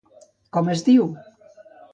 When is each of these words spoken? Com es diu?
Com 0.57 0.71
es 0.75 0.81
diu? 0.89 1.05